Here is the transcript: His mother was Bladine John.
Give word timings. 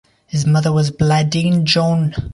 His 0.25 0.47
mother 0.47 0.71
was 0.71 0.89
Bladine 0.89 1.63
John. 1.63 2.15